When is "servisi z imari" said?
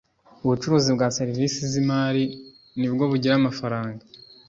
1.17-2.23